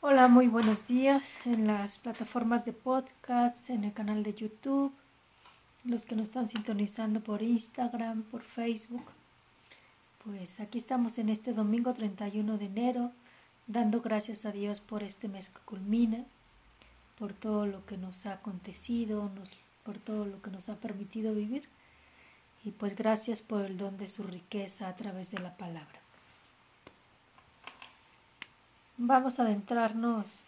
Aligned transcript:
Hola, 0.00 0.28
muy 0.28 0.46
buenos 0.46 0.86
días 0.86 1.44
en 1.44 1.66
las 1.66 1.98
plataformas 1.98 2.64
de 2.64 2.72
podcast, 2.72 3.68
en 3.68 3.82
el 3.82 3.92
canal 3.92 4.22
de 4.22 4.32
YouTube, 4.32 4.92
los 5.82 6.04
que 6.04 6.14
nos 6.14 6.28
están 6.28 6.48
sintonizando 6.48 7.18
por 7.18 7.42
Instagram, 7.42 8.22
por 8.22 8.42
Facebook. 8.42 9.02
Pues 10.24 10.60
aquí 10.60 10.78
estamos 10.78 11.18
en 11.18 11.30
este 11.30 11.52
domingo 11.52 11.94
31 11.94 12.58
de 12.58 12.66
enero, 12.66 13.10
dando 13.66 14.00
gracias 14.00 14.46
a 14.46 14.52
Dios 14.52 14.78
por 14.80 15.02
este 15.02 15.26
mes 15.26 15.48
que 15.48 15.58
culmina, 15.64 16.24
por 17.18 17.32
todo 17.32 17.66
lo 17.66 17.84
que 17.84 17.96
nos 17.96 18.24
ha 18.24 18.34
acontecido, 18.34 19.28
por 19.82 19.98
todo 19.98 20.26
lo 20.26 20.40
que 20.40 20.52
nos 20.52 20.68
ha 20.68 20.76
permitido 20.76 21.34
vivir. 21.34 21.64
Y 22.64 22.70
pues 22.70 22.94
gracias 22.94 23.42
por 23.42 23.64
el 23.64 23.76
don 23.76 23.96
de 23.98 24.06
su 24.06 24.22
riqueza 24.22 24.88
a 24.88 24.94
través 24.94 25.32
de 25.32 25.40
la 25.40 25.56
palabra. 25.56 26.07
Vamos 29.00 29.38
a 29.38 29.44
adentrarnos 29.44 30.40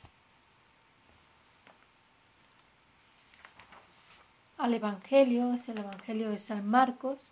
al 4.58 4.74
Evangelio, 4.74 5.54
es 5.54 5.68
el 5.68 5.78
Evangelio 5.78 6.30
de 6.30 6.38
San 6.40 6.68
Marcos, 6.68 7.22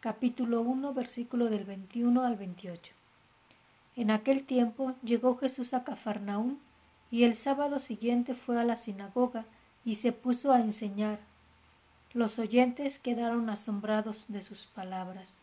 capítulo 0.00 0.60
1, 0.60 0.92
versículo 0.92 1.46
del 1.46 1.64
21 1.64 2.22
al 2.22 2.36
28. 2.36 2.92
En 3.96 4.10
aquel 4.10 4.44
tiempo 4.44 4.92
llegó 5.02 5.38
Jesús 5.38 5.72
a 5.72 5.84
Cafarnaúm 5.84 6.58
y 7.10 7.24
el 7.24 7.34
sábado 7.34 7.78
siguiente 7.78 8.34
fue 8.34 8.60
a 8.60 8.64
la 8.64 8.76
sinagoga 8.76 9.46
y 9.86 9.94
se 9.94 10.12
puso 10.12 10.52
a 10.52 10.60
enseñar. 10.60 11.18
Los 12.12 12.38
oyentes 12.38 12.98
quedaron 12.98 13.48
asombrados 13.48 14.26
de 14.28 14.42
sus 14.42 14.66
palabras, 14.66 15.38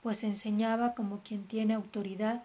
pues 0.00 0.22
enseñaba 0.22 0.94
como 0.94 1.22
quien 1.24 1.42
tiene 1.48 1.74
autoridad 1.74 2.44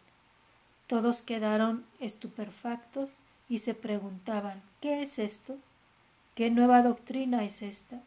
Todos 0.91 1.21
quedaron 1.21 1.85
estupefactos 2.01 3.17
y 3.47 3.59
se 3.59 3.73
preguntaban 3.73 4.61
¿qué 4.81 5.01
es 5.01 5.19
esto? 5.19 5.55
¿Qué 6.35 6.49
nueva 6.51 6.81
doctrina 6.81 7.45
es 7.45 7.61
esta? 7.61 8.01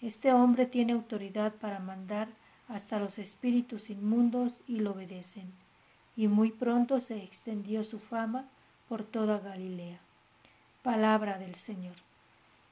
Este 0.00 0.32
hombre 0.32 0.64
tiene 0.64 0.94
autoridad 0.94 1.52
para 1.52 1.78
mandar 1.78 2.28
hasta 2.68 3.00
los 3.00 3.18
espíritus 3.18 3.90
inmundos 3.90 4.54
y 4.66 4.78
lo 4.78 4.92
obedecen. 4.92 5.52
Y 6.16 6.28
muy 6.28 6.52
pronto 6.52 7.00
se 7.00 7.22
extendió 7.22 7.84
su 7.84 7.98
fama 7.98 8.46
por 8.88 9.04
toda 9.04 9.38
Galilea. 9.38 9.98
Palabra 10.82 11.36
del 11.36 11.54
Señor. 11.54 11.96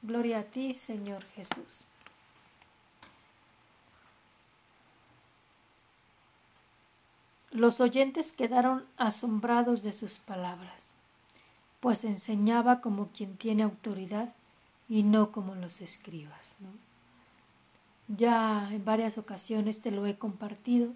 Gloria 0.01 0.39
a 0.39 0.45
ti, 0.45 0.73
Señor 0.73 1.23
Jesús. 1.37 1.85
Los 7.55 7.81
oyentes 7.81 8.33
quedaron 8.33 8.85
asombrados 8.97 9.85
de 9.85 9.93
sus 9.93 10.19
palabras, 10.19 10.91
pues 11.79 12.03
enseñaba 12.03 12.81
como 12.81 13.11
quien 13.13 13.37
tiene 13.37 13.63
autoridad 13.63 14.35
y 14.89 15.05
no 15.05 15.31
como 15.31 15.55
los 15.55 15.81
escribas. 15.81 16.57
Ya 18.09 18.69
en 18.73 18.85
varias 18.85 19.19
ocasiones 19.19 19.81
te 19.81 19.93
lo 19.93 20.05
he 20.05 20.19
compartido. 20.19 20.91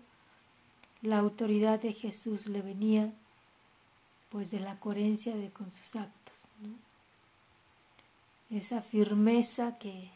La 1.01 1.19
autoridad 1.19 1.79
de 1.79 1.93
Jesús 1.93 2.49
le 2.49 2.61
venía 2.61 3.13
pues 4.29 4.51
de 4.51 4.59
la 4.59 4.81
coherencia 4.81 5.37
de 5.37 5.51
con 5.51 5.71
sus 5.71 5.95
actos. 5.95 6.43
Esa 8.51 8.83
firmeza 8.83 9.79
que, 9.79 10.11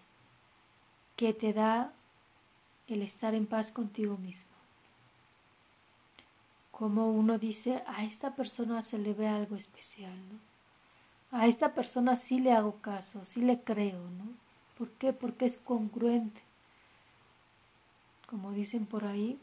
que 1.14 1.34
te 1.34 1.52
da 1.52 1.92
el 2.88 3.02
estar 3.02 3.36
en 3.36 3.46
paz 3.46 3.70
contigo 3.70 4.16
mismo 4.16 4.51
como 6.72 7.12
uno 7.12 7.38
dice, 7.38 7.84
a 7.86 8.02
esta 8.02 8.34
persona 8.34 8.82
se 8.82 8.98
le 8.98 9.14
ve 9.14 9.28
algo 9.28 9.54
especial, 9.54 10.16
¿no? 10.32 11.38
A 11.38 11.46
esta 11.46 11.74
persona 11.74 12.16
sí 12.16 12.40
le 12.40 12.52
hago 12.52 12.80
caso, 12.80 13.24
sí 13.24 13.40
le 13.40 13.60
creo, 13.60 14.00
¿no? 14.10 14.24
¿Por 14.76 14.90
qué? 14.90 15.12
Porque 15.12 15.46
es 15.46 15.58
congruente. 15.58 16.40
Como 18.28 18.52
dicen 18.52 18.86
por 18.86 19.04
ahí, 19.04 19.38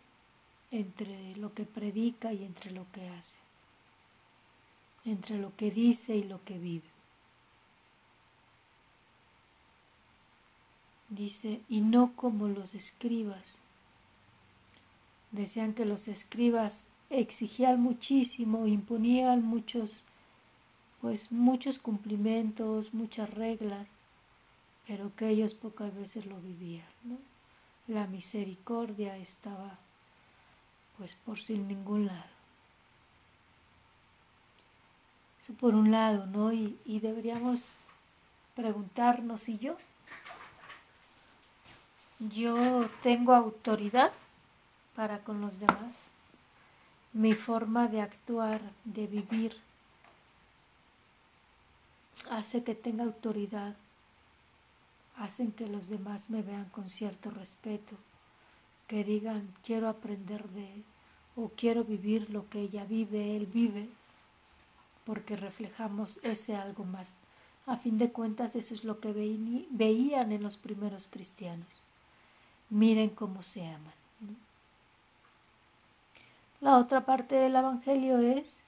entre 0.71 1.35
lo 1.37 1.53
que 1.53 1.63
predica 1.63 2.33
y 2.33 2.43
entre 2.43 2.71
lo 2.71 2.85
que 2.91 3.07
hace. 3.09 3.37
Entre 5.05 5.37
lo 5.37 5.55
que 5.55 5.71
dice 5.71 6.15
y 6.15 6.23
lo 6.23 6.43
que 6.43 6.57
vive. 6.57 6.89
Dice, 11.09 11.61
y 11.69 11.81
no 11.81 12.13
como 12.15 12.47
los 12.47 12.75
escribas. 12.75 13.55
Decían 15.31 15.73
que 15.73 15.85
los 15.85 16.07
escribas 16.07 16.85
exigían 17.09 17.79
muchísimo, 17.81 18.67
imponían 18.67 19.43
muchos, 19.43 20.03
pues 21.01 21.31
muchos 21.31 21.79
cumplimientos, 21.79 22.93
muchas 22.93 23.29
reglas, 23.33 23.87
pero 24.87 25.11
que 25.15 25.29
ellos 25.29 25.53
pocas 25.53 25.95
veces 25.95 26.25
lo 26.25 26.39
vivían. 26.41 26.85
¿no? 27.03 27.17
La 27.87 28.07
misericordia 28.07 29.17
estaba 29.17 29.79
pues 30.97 31.15
por 31.25 31.39
sin 31.39 31.67
ningún 31.67 32.07
lado. 32.07 32.29
Eso 35.41 35.53
por 35.53 35.73
un 35.73 35.91
lado, 35.91 36.25
¿no? 36.27 36.51
Y, 36.51 36.77
y 36.85 36.99
deberíamos 36.99 37.63
preguntarnos 38.55 39.43
si 39.43 39.57
yo, 39.57 39.77
yo 42.19 42.89
tengo 43.01 43.33
autoridad 43.33 44.11
para 44.95 45.19
con 45.19 45.39
los 45.39 45.59
demás 45.59 46.11
mi 47.13 47.33
forma 47.33 47.87
de 47.87 48.01
actuar, 48.01 48.61
de 48.85 49.07
vivir, 49.07 49.55
hace 52.29 52.63
que 52.63 52.75
tenga 52.75 53.03
autoridad, 53.03 53.75
hacen 55.17 55.51
que 55.51 55.67
los 55.67 55.89
demás 55.89 56.29
me 56.29 56.41
vean 56.41 56.65
con 56.65 56.89
cierto 56.89 57.29
respeto, 57.31 57.95
que 58.87 59.03
digan 59.03 59.53
quiero 59.63 59.89
aprender 59.89 60.47
de 60.49 60.73
él 60.73 60.83
o 61.35 61.49
quiero 61.55 61.83
vivir 61.83 62.29
lo 62.29 62.49
que 62.49 62.61
ella 62.61 62.85
vive, 62.85 63.35
él 63.35 63.45
vive, 63.45 63.89
porque 65.05 65.35
reflejamos 65.35 66.19
ese 66.23 66.55
algo 66.55 66.83
más. 66.83 67.15
A 67.65 67.77
fin 67.77 67.97
de 67.97 68.11
cuentas 68.11 68.55
eso 68.55 68.73
es 68.73 68.83
lo 68.83 68.99
que 68.99 69.13
veían 69.69 70.31
en 70.31 70.43
los 70.43 70.57
primeros 70.57 71.07
cristianos. 71.07 71.81
Miren 72.69 73.09
cómo 73.09 73.43
se 73.43 73.65
aman. 73.65 73.93
La 76.61 76.77
otra 76.77 77.05
parte 77.05 77.35
del 77.35 77.55
Evangelio 77.55 78.19
es, 78.19 78.59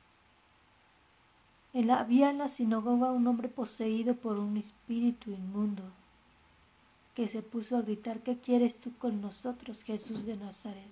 había 1.90 2.30
en 2.30 2.38
la 2.38 2.48
sinagoga 2.48 3.12
un 3.12 3.28
hombre 3.28 3.50
poseído 3.50 4.16
por 4.16 4.38
un 4.38 4.56
espíritu 4.56 5.32
inmundo 5.32 5.84
que 7.16 7.28
se 7.28 7.42
puso 7.42 7.78
a 7.78 7.82
gritar, 7.82 8.22
¿qué 8.22 8.38
quieres 8.38 8.78
tú 8.78 8.96
con 8.98 9.20
nosotros, 9.20 9.84
Jesús 9.84 10.26
de 10.26 10.38
Nazaret? 10.38 10.88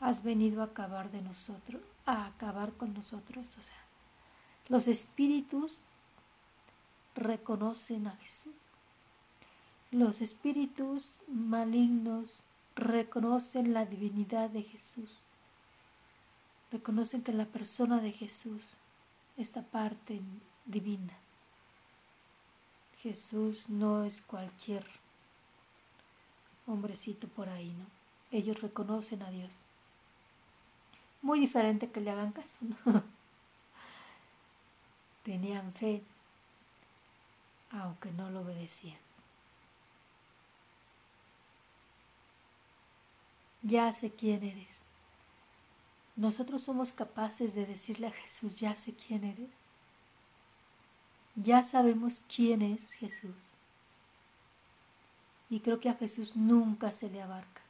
¿Has 0.00 0.24
venido 0.24 0.60
a 0.60 0.66
acabar 0.66 1.12
de 1.12 1.22
nosotros, 1.22 1.80
a 2.04 2.26
acabar 2.26 2.72
con 2.72 2.92
nosotros? 2.92 3.46
O 3.58 3.62
sea, 3.62 3.78
los 4.68 4.88
espíritus 4.88 5.82
reconocen 7.14 8.08
a 8.08 8.16
Jesús. 8.16 8.54
Los 9.92 10.20
espíritus 10.20 11.20
malignos 11.28 12.42
reconocen 12.74 13.72
la 13.72 13.86
divinidad 13.86 14.50
de 14.50 14.64
Jesús 14.64 15.25
reconocen 16.70 17.22
que 17.22 17.32
la 17.32 17.46
persona 17.46 18.00
de 18.00 18.12
Jesús, 18.12 18.76
esta 19.36 19.62
parte 19.62 20.20
divina, 20.64 21.14
Jesús 23.02 23.68
no 23.68 24.04
es 24.04 24.22
cualquier 24.22 24.86
hombrecito 26.66 27.28
por 27.28 27.48
ahí, 27.48 27.72
¿no? 27.72 27.96
Ellos 28.36 28.60
reconocen 28.60 29.22
a 29.22 29.30
Dios. 29.30 29.50
Muy 31.22 31.40
diferente 31.40 31.90
que 31.90 32.00
le 32.00 32.10
hagan 32.10 32.32
caso, 32.32 32.56
¿no? 32.60 32.76
Tenían 35.22 35.72
fe, 35.74 36.02
aunque 37.70 38.12
no 38.12 38.30
lo 38.30 38.40
obedecían. 38.40 38.98
Ya 43.62 43.92
sé 43.92 44.12
quién 44.12 44.44
eres. 44.44 44.85
Nosotros 46.16 46.62
somos 46.62 46.92
capaces 46.92 47.54
de 47.54 47.66
decirle 47.66 48.06
a 48.06 48.12
Jesús, 48.12 48.56
ya 48.56 48.74
sé 48.74 48.94
quién 48.94 49.22
eres. 49.24 49.50
Ya 51.34 51.62
sabemos 51.62 52.22
quién 52.34 52.62
es 52.62 52.92
Jesús. 52.94 53.34
Y 55.50 55.60
creo 55.60 55.78
que 55.78 55.90
a 55.90 55.94
Jesús 55.94 56.34
nunca 56.34 56.90
se 56.90 57.10
le 57.10 57.22
abarca, 57.22 57.60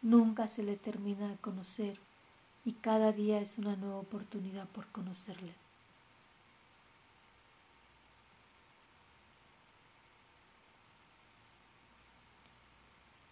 nunca 0.00 0.46
se 0.46 0.62
le 0.62 0.76
termina 0.76 1.28
de 1.28 1.36
conocer 1.36 1.98
y 2.64 2.72
cada 2.74 3.12
día 3.12 3.40
es 3.40 3.58
una 3.58 3.76
nueva 3.76 3.98
oportunidad 3.98 4.66
por 4.68 4.86
conocerle. 4.86 5.54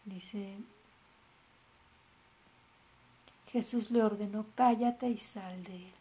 Dice, 0.04 0.56
Jesús 3.52 3.90
le 3.90 4.02
ordenó, 4.02 4.46
cállate 4.54 5.08
y 5.08 5.18
sal 5.18 5.64
de 5.64 5.76
él, 5.76 5.92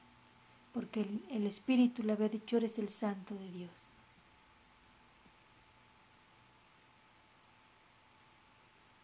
porque 0.74 1.02
el, 1.30 1.48
Espíritu 1.48 2.04
le 2.04 2.14
había 2.14 2.30
dicho, 2.30 2.58
eres 2.58 2.78
el 2.78 2.90
santo 2.90 3.36
de 3.36 3.52
Dios. 3.52 3.72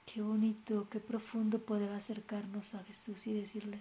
Qué 0.06 0.22
bonito, 0.22 0.88
qué 0.92 1.00
profundo 1.00 1.60
poder 1.60 1.92
acercarnos 1.94 2.76
a 2.76 2.84
Jesús 2.84 3.26
y 3.26 3.34
decirle, 3.34 3.80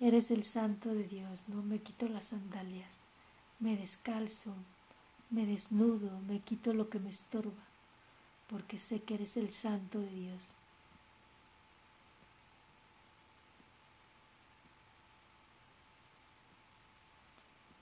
eres 0.00 0.30
el 0.30 0.44
santo 0.44 0.94
de 0.94 1.04
Dios, 1.04 1.48
no 1.48 1.62
me 1.62 1.78
quito 1.78 2.06
las 2.08 2.24
sandalias, 2.24 2.90
me 3.58 3.76
descalzo, 3.76 4.54
me 5.30 5.46
desnudo, 5.46 6.20
me 6.28 6.40
quito 6.40 6.74
lo 6.74 6.90
que 6.90 7.00
me 7.00 7.10
estorba, 7.10 7.64
porque 8.48 8.78
sé 8.78 9.02
que 9.02 9.14
eres 9.14 9.36
el 9.36 9.50
santo 9.50 9.98
de 9.98 10.10
Dios. 10.10 10.52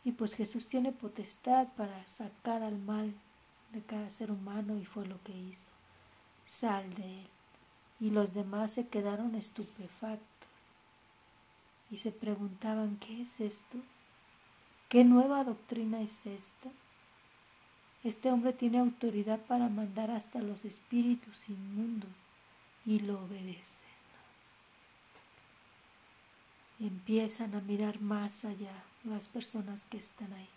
Y 0.04 0.12
pues 0.12 0.34
Jesús 0.34 0.68
tiene 0.68 0.92
potestad 0.92 1.68
para 1.76 2.04
sacar 2.10 2.62
al 2.62 2.78
mal 2.78 3.14
de 3.72 3.82
cada 3.82 4.10
ser 4.10 4.30
humano 4.30 4.76
y 4.78 4.84
fue 4.84 5.06
lo 5.06 5.22
que 5.22 5.32
hizo 5.32 5.72
sal 6.46 6.94
de 6.94 7.20
él. 7.20 7.26
Y 8.00 8.10
los 8.10 8.34
demás 8.34 8.72
se 8.72 8.88
quedaron 8.88 9.34
estupefactos 9.34 10.48
y 11.90 11.98
se 11.98 12.10
preguntaban, 12.10 12.96
¿qué 12.96 13.22
es 13.22 13.40
esto? 13.40 13.78
¿Qué 14.88 15.04
nueva 15.04 15.44
doctrina 15.44 16.00
es 16.02 16.26
esta? 16.26 16.70
Este 18.02 18.32
hombre 18.32 18.52
tiene 18.52 18.78
autoridad 18.78 19.38
para 19.40 19.68
mandar 19.68 20.10
hasta 20.10 20.40
los 20.40 20.64
espíritus 20.64 21.48
inmundos 21.48 22.10
y 22.84 22.98
lo 23.00 23.28
empiezan 26.86 27.54
a 27.54 27.60
mirar 27.60 28.00
más 28.00 28.44
allá 28.44 28.84
las 29.04 29.26
personas 29.26 29.82
que 29.90 29.98
están 29.98 30.32
ahí, 30.32 30.48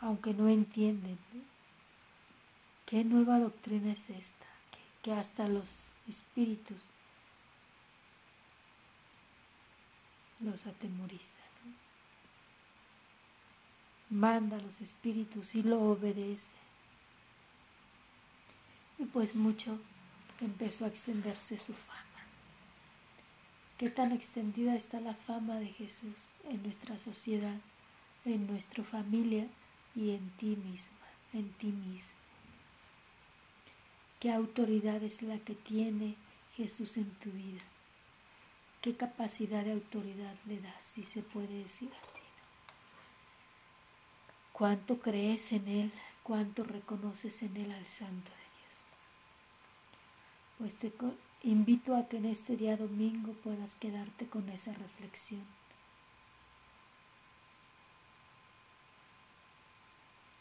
aunque 0.00 0.34
no 0.34 0.48
entienden. 0.48 1.18
¿Qué 2.86 3.04
nueva 3.04 3.38
doctrina 3.38 3.92
es 3.92 4.08
esta? 4.10 4.48
que 5.02 5.12
hasta 5.12 5.48
los 5.48 5.68
espíritus 6.08 6.82
los 10.40 10.66
atemoriza. 10.66 11.24
Manda 14.10 14.56
a 14.56 14.60
los 14.60 14.80
espíritus 14.80 15.54
y 15.54 15.62
lo 15.62 15.80
obedece. 15.80 16.48
Y 18.98 19.04
pues 19.04 19.34
mucho 19.34 19.78
empezó 20.40 20.86
a 20.86 20.88
extenderse 20.88 21.58
su 21.58 21.74
fama. 21.74 22.07
Qué 23.78 23.90
tan 23.90 24.10
extendida 24.10 24.74
está 24.74 24.98
la 24.98 25.14
fama 25.14 25.60
de 25.60 25.68
Jesús 25.68 26.32
en 26.50 26.64
nuestra 26.64 26.98
sociedad, 26.98 27.60
en 28.24 28.48
nuestra 28.48 28.82
familia 28.82 29.46
y 29.94 30.10
en 30.10 30.30
ti 30.32 30.56
misma, 30.56 31.06
en 31.32 31.52
ti 31.52 31.68
mismo. 31.68 32.18
¿Qué 34.18 34.32
autoridad 34.32 35.00
es 35.04 35.22
la 35.22 35.38
que 35.38 35.54
tiene 35.54 36.16
Jesús 36.56 36.96
en 36.96 37.08
tu 37.20 37.30
vida? 37.30 37.62
¿Qué 38.82 38.96
capacidad 38.96 39.64
de 39.64 39.72
autoridad 39.72 40.34
le 40.46 40.60
das, 40.60 40.74
si 40.82 41.04
se 41.04 41.22
puede 41.22 41.62
decir 41.62 41.90
así? 42.02 42.18
¿Cuánto 44.52 44.98
crees 44.98 45.52
en 45.52 45.68
Él? 45.68 45.92
¿Cuánto 46.24 46.64
reconoces 46.64 47.42
en 47.42 47.56
Él 47.56 47.70
al 47.70 47.86
Santo 47.86 48.30
de 48.30 48.48
Dios? 48.58 48.74
Pues 50.58 50.74
te 50.74 50.90
invito 51.42 51.96
a 51.96 52.08
que 52.08 52.16
en 52.18 52.26
este 52.26 52.56
día 52.56 52.76
domingo 52.76 53.32
puedas 53.44 53.74
quedarte 53.76 54.26
con 54.26 54.48
esa 54.48 54.72
reflexión. 54.74 55.44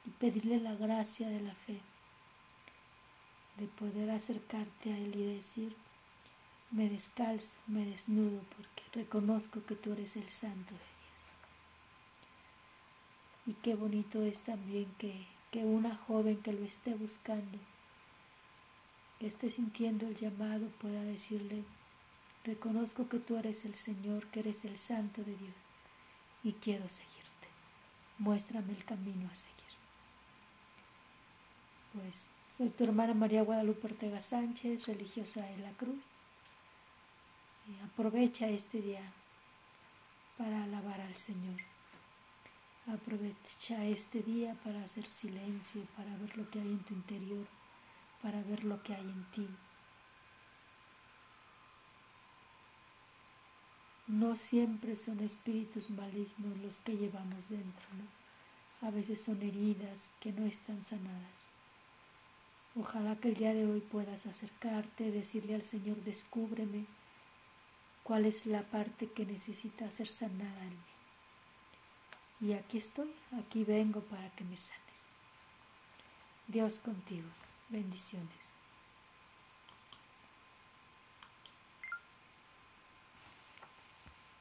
Y 0.06 0.10
pedirle 0.12 0.60
la 0.60 0.76
gracia 0.76 1.28
de 1.30 1.42
la 1.42 1.54
fe 1.54 1.82
de 3.58 3.68
poder 3.68 4.12
acercarte 4.12 4.94
a 4.94 4.98
Él 4.98 5.16
y 5.16 5.36
decir, 5.36 5.76
me 6.72 6.90
descalzo, 6.90 7.54
me 7.68 7.86
desnudo, 7.86 8.42
porque 8.56 8.84
reconozco 8.94 9.64
que 9.66 9.76
tú 9.76 9.94
eres 9.94 10.16
el 10.16 10.30
Santo 10.30 10.74
de 10.74 10.80
Dios. 10.80 10.98
Y 13.48 13.54
qué 13.64 13.76
bonito 13.76 14.22
es 14.24 14.42
también 14.42 14.86
que, 14.98 15.26
que 15.52 15.64
una 15.64 15.96
joven 15.96 16.38
que 16.38 16.54
lo 16.54 16.66
esté 16.66 16.94
buscando, 16.94 17.58
que 19.20 19.28
esté 19.28 19.52
sintiendo 19.52 20.08
el 20.08 20.16
llamado, 20.16 20.68
pueda 20.80 21.02
decirle, 21.04 21.64
reconozco 22.44 23.10
que 23.10 23.20
tú 23.20 23.38
eres 23.38 23.66
el 23.66 23.76
Señor, 23.76 24.28
que 24.28 24.42
eres 24.42 24.64
el 24.66 24.78
Santo 24.78 25.24
de 25.24 25.36
Dios, 25.36 25.56
y 26.44 26.54
quiero 26.54 26.88
seguirte. 26.90 27.48
Muéstrame 28.20 28.74
el 28.74 28.86
camino 28.86 29.30
a 29.32 29.36
seguir. 29.36 29.58
Pues 31.94 32.28
soy 32.54 32.70
tu 32.70 32.84
hermana 32.84 33.14
María 33.14 33.44
Guadalupe 33.44 33.88
Ortega 33.88 34.22
Sánchez, 34.22 34.88
religiosa 34.88 35.46
de 35.46 35.58
la 35.58 35.72
Cruz. 35.72 36.14
Aprovecha 37.84 38.48
este 38.48 38.82
día 38.82 39.02
para 40.38 40.64
alabar 40.64 41.02
al 41.02 41.16
Señor. 41.16 41.60
Aprovecha 42.88 43.84
este 43.86 44.24
día 44.24 44.56
para 44.64 44.84
hacer 44.84 45.06
silencio, 45.08 45.82
para 45.98 46.16
ver 46.18 46.38
lo 46.38 46.50
que 46.50 46.60
hay 46.60 46.68
en 46.68 46.80
tu 46.80 46.94
interior, 46.94 47.46
para 48.22 48.42
ver 48.44 48.64
lo 48.64 48.82
que 48.84 48.94
hay 48.94 49.02
en 49.02 49.24
ti. 49.32 49.48
No 54.08 54.36
siempre 54.36 54.96
son 54.96 55.20
espíritus 55.20 55.90
malignos 55.90 56.58
los 56.60 56.80
que 56.80 56.96
llevamos 56.96 57.50
dentro, 57.50 57.88
¿no? 57.98 58.88
A 58.88 58.92
veces 58.92 59.22
son 59.22 59.42
heridas 59.42 60.08
que 60.22 60.32
no 60.32 60.46
están 60.46 60.86
sanadas. 60.86 61.38
Ojalá 62.80 63.16
que 63.16 63.30
el 63.30 63.36
día 63.36 63.54
de 63.54 63.66
hoy 63.66 63.82
puedas 63.82 64.26
acercarte, 64.28 65.12
decirle 65.12 65.56
al 65.56 65.64
Señor, 65.64 65.98
descúbreme 65.98 66.86
cuál 68.04 68.26
es 68.26 68.46
la 68.46 68.62
parte 68.62 69.12
que 69.12 69.26
necesita 69.26 69.90
ser 69.92 70.08
sanada 70.10 70.64
en 70.64 70.70
mí. 70.70 72.50
Y 72.50 72.54
aquí 72.54 72.78
estoy, 72.78 73.12
aquí 73.40 73.64
vengo 73.64 74.02
para 74.02 74.30
que 74.36 74.44
me 74.44 74.58
sanes. 74.58 74.78
Dios 76.48 76.78
contigo. 76.80 77.28
Bendiciones. 77.70 78.47